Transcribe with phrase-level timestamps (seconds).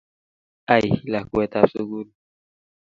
[0.73, 2.07] Ai lakwet tab sugul